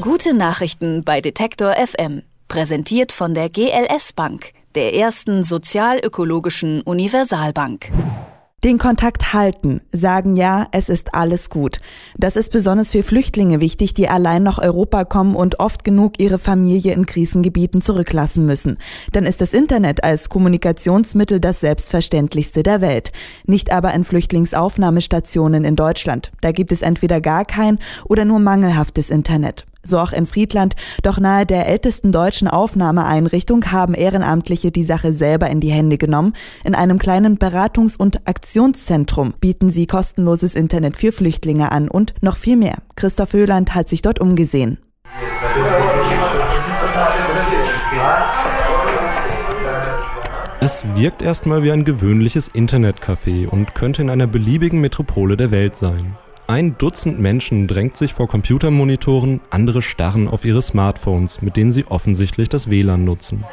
[0.00, 2.22] Gute Nachrichten bei Detektor FM.
[2.48, 7.92] Präsentiert von der GLS Bank, der ersten sozialökologischen Universalbank.
[8.64, 11.78] Den Kontakt halten, sagen ja, es ist alles gut.
[12.16, 16.38] Das ist besonders für Flüchtlinge wichtig, die allein nach Europa kommen und oft genug ihre
[16.38, 18.78] Familie in Krisengebieten zurücklassen müssen.
[19.12, 23.12] Dann ist das Internet als Kommunikationsmittel das selbstverständlichste der Welt.
[23.44, 26.32] Nicht aber in Flüchtlingsaufnahmestationen in Deutschland.
[26.40, 31.18] Da gibt es entweder gar kein oder nur mangelhaftes Internet so auch in Friedland, doch
[31.18, 36.34] nahe der ältesten deutschen Aufnahmeeinrichtung haben Ehrenamtliche die Sache selber in die Hände genommen.
[36.64, 42.36] In einem kleinen Beratungs- und Aktionszentrum bieten sie kostenloses Internet für Flüchtlinge an und noch
[42.36, 42.78] viel mehr.
[42.96, 44.78] Christoph Höhland hat sich dort umgesehen.
[50.62, 55.76] Es wirkt erstmal wie ein gewöhnliches Internetcafé und könnte in einer beliebigen Metropole der Welt
[55.76, 56.16] sein.
[56.50, 61.86] Ein Dutzend Menschen drängt sich vor Computermonitoren, andere starren auf ihre Smartphones, mit denen sie
[61.86, 63.44] offensichtlich das WLAN nutzen.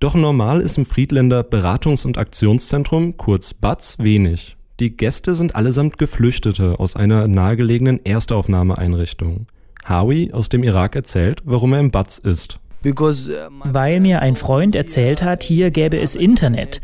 [0.00, 4.56] Doch normal ist im Friedländer Beratungs- und Aktionszentrum, kurz BATS, wenig.
[4.80, 9.46] Die Gäste sind allesamt Geflüchtete aus einer nahegelegenen Erstaufnahmeeinrichtung.
[9.86, 12.60] Howie aus dem Irak erzählt, warum er im BATS ist.
[12.82, 16.80] Weil mir ein Freund erzählt hat, hier gäbe es Internet.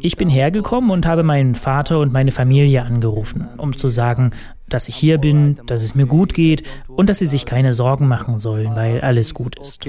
[0.00, 4.32] Ich bin hergekommen und habe meinen Vater und meine Familie angerufen, um zu sagen,
[4.72, 8.08] dass ich hier bin, dass es mir gut geht und dass sie sich keine Sorgen
[8.08, 9.84] machen sollen, weil alles gut ist.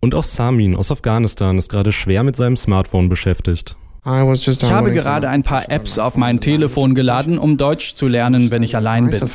[0.00, 3.76] Und auch Samin aus Afghanistan ist gerade schwer mit seinem Smartphone beschäftigt.
[4.04, 8.62] Ich habe gerade ein paar Apps auf mein Telefon geladen, um Deutsch zu lernen, wenn
[8.62, 9.28] ich allein bin.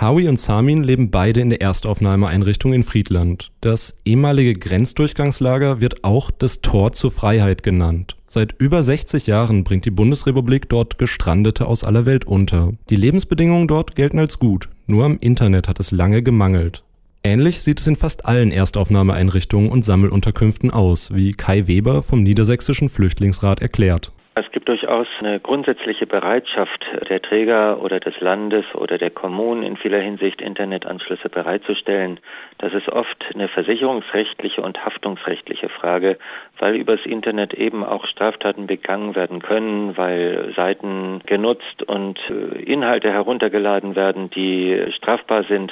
[0.00, 3.50] Howie und Samin leben beide in der Erstaufnahmeeinrichtung in Friedland.
[3.60, 8.16] Das ehemalige Grenzdurchgangslager wird auch das Tor zur Freiheit genannt.
[8.32, 12.72] Seit über 60 Jahren bringt die Bundesrepublik dort Gestrandete aus aller Welt unter.
[12.88, 16.84] Die Lebensbedingungen dort gelten als gut, nur am Internet hat es lange gemangelt.
[17.24, 22.88] Ähnlich sieht es in fast allen Erstaufnahmeeinrichtungen und Sammelunterkünften aus, wie Kai Weber vom Niedersächsischen
[22.88, 24.12] Flüchtlingsrat erklärt.
[24.40, 29.76] Es gibt durchaus eine grundsätzliche Bereitschaft der Träger oder des Landes oder der Kommunen in
[29.76, 32.20] vieler Hinsicht Internetanschlüsse bereitzustellen.
[32.56, 36.16] Das ist oft eine versicherungsrechtliche und haftungsrechtliche Frage,
[36.58, 43.12] weil übers Internet eben auch Straftaten begangen werden können, weil Seiten genutzt und äh, Inhalte
[43.12, 45.70] heruntergeladen werden, die strafbar sind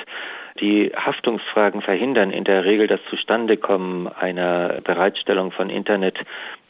[0.61, 6.19] die Haftungsfragen verhindern in der Regel das Zustandekommen einer Bereitstellung von Internet.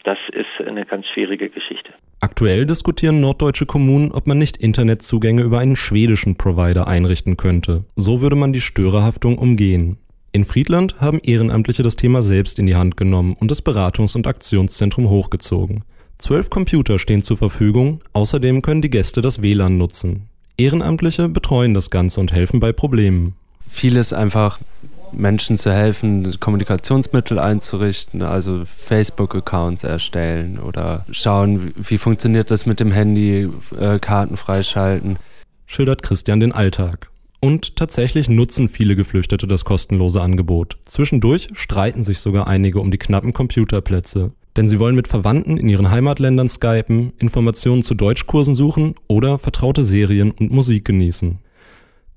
[0.03, 1.91] Das ist eine ganz schwierige Geschichte.
[2.21, 7.85] Aktuell diskutieren norddeutsche Kommunen, ob man nicht Internetzugänge über einen schwedischen Provider einrichten könnte.
[7.95, 9.97] So würde man die Störerhaftung umgehen.
[10.31, 14.27] In Friedland haben Ehrenamtliche das Thema selbst in die Hand genommen und das Beratungs- und
[14.27, 15.83] Aktionszentrum hochgezogen.
[16.17, 20.27] Zwölf Computer stehen zur Verfügung, außerdem können die Gäste das WLAN nutzen.
[20.57, 23.33] Ehrenamtliche betreuen das Ganze und helfen bei Problemen
[23.69, 24.59] vieles einfach
[25.13, 32.91] Menschen zu helfen, Kommunikationsmittel einzurichten, also Facebook-Accounts erstellen oder schauen, wie funktioniert das mit dem
[32.91, 33.49] Handy,
[33.79, 35.17] äh, Karten freischalten.
[35.65, 37.09] Schildert Christian den Alltag.
[37.41, 40.77] Und tatsächlich nutzen viele Geflüchtete das kostenlose Angebot.
[40.81, 44.31] Zwischendurch streiten sich sogar einige um die knappen Computerplätze.
[44.57, 49.83] Denn sie wollen mit Verwandten in ihren Heimatländern skypen, Informationen zu Deutschkursen suchen oder vertraute
[49.83, 51.37] Serien und Musik genießen.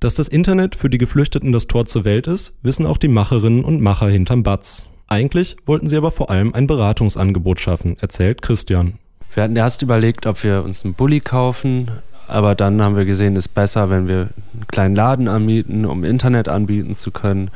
[0.03, 3.63] Dass das Internet für die Geflüchteten das Tor zur Welt ist, wissen auch die Macherinnen
[3.63, 4.87] und Macher hinterm Batz.
[5.07, 8.95] Eigentlich wollten sie aber vor allem ein Beratungsangebot schaffen, erzählt Christian.
[9.33, 11.89] Wir hatten erst überlegt, ob wir uns einen Bulli kaufen,
[12.27, 16.03] aber dann haben wir gesehen, es ist besser, wenn wir einen kleinen Laden anmieten, um
[16.03, 17.53] Internet anbieten zu können.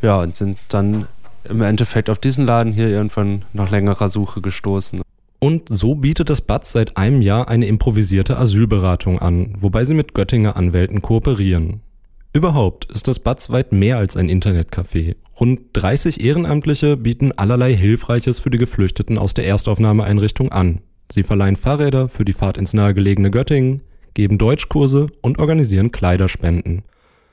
[0.00, 1.06] Ja, und sind dann
[1.44, 5.02] im Endeffekt auf diesen Laden hier irgendwann nach längerer Suche gestoßen.
[5.46, 10.12] Und so bietet das BATS seit einem Jahr eine improvisierte Asylberatung an, wobei sie mit
[10.12, 11.82] Göttinger Anwälten kooperieren.
[12.32, 15.14] Überhaupt ist das BATS weit mehr als ein Internetcafé.
[15.38, 20.80] Rund 30 Ehrenamtliche bieten allerlei Hilfreiches für die Geflüchteten aus der Erstaufnahmeeinrichtung an.
[21.12, 23.82] Sie verleihen Fahrräder für die Fahrt ins nahegelegene Göttingen,
[24.14, 26.82] geben Deutschkurse und organisieren Kleiderspenden.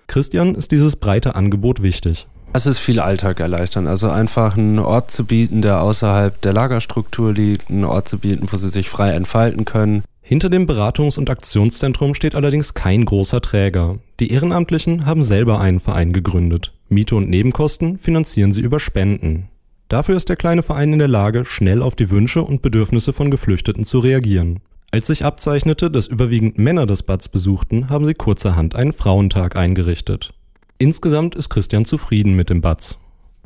[0.05, 2.27] Christian ist dieses breite Angebot wichtig.
[2.55, 3.87] Es ist viel Alltag erleichtern.
[3.87, 8.47] Also einfach einen Ort zu bieten, der außerhalb der Lagerstruktur liegt, einen Ort zu bieten,
[8.51, 10.03] wo sie sich frei entfalten können.
[10.21, 13.97] Hinter dem Beratungs- und Aktionszentrum steht allerdings kein großer Träger.
[14.19, 16.73] Die Ehrenamtlichen haben selber einen Verein gegründet.
[16.89, 19.49] Miete und Nebenkosten finanzieren sie über Spenden.
[19.89, 23.31] Dafür ist der kleine Verein in der Lage, schnell auf die Wünsche und Bedürfnisse von
[23.31, 24.59] Geflüchteten zu reagieren.
[24.91, 30.35] Als sich abzeichnete, dass überwiegend Männer das Bad besuchten, haben sie kurzerhand einen Frauentag eingerichtet.
[30.83, 32.97] Insgesamt ist Christian zufrieden mit dem Batz.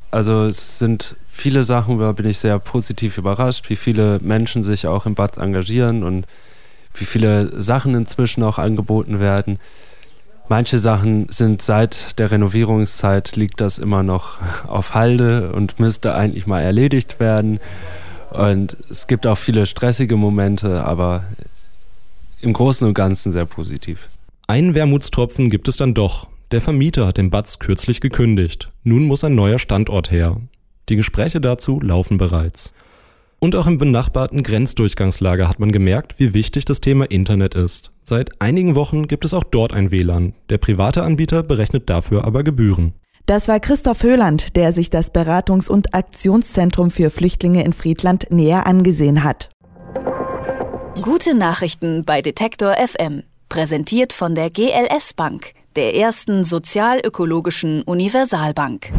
[0.10, 4.88] Also es sind viele Sachen, da bin ich sehr positiv überrascht, wie viele Menschen sich
[4.88, 6.26] auch im Batz engagieren und
[6.96, 9.60] wie viele Sachen inzwischen auch angeboten werden.
[10.50, 16.48] Manche Sachen sind seit der Renovierungszeit liegt das immer noch auf Halde und müsste eigentlich
[16.48, 17.60] mal erledigt werden.
[18.32, 21.26] Und es gibt auch viele stressige Momente, aber
[22.42, 24.08] im Großen und Ganzen sehr positiv.
[24.48, 26.28] Einen Wermutstropfen gibt es dann doch.
[26.52, 28.72] Der Vermieter hat den Batz kürzlich gekündigt.
[28.84, 30.38] Nun muss ein neuer Standort her.
[30.88, 32.74] Die Gespräche dazu laufen bereits.
[33.40, 37.92] Und auch im benachbarten Grenzdurchgangslager hat man gemerkt, wie wichtig das Thema Internet ist.
[38.02, 40.34] Seit einigen Wochen gibt es auch dort ein WLAN.
[40.50, 42.94] Der private Anbieter berechnet dafür aber Gebühren.
[43.26, 48.66] Das war Christoph Höhland, der sich das Beratungs- und Aktionszentrum für Flüchtlinge in Friedland näher
[48.66, 49.50] angesehen hat.
[51.02, 53.24] Gute Nachrichten bei Detektor FM.
[53.50, 58.92] Präsentiert von der GLS Bank, der ersten sozialökologischen Universalbank.